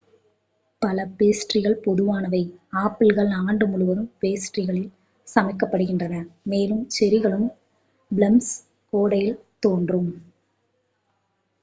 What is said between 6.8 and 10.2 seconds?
செர்ரிகளும் பிளம்ஸும் கோடையில் தோன்றும்